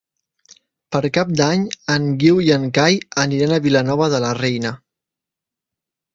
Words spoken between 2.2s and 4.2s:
Guiu i en Cai aniran a Vilanova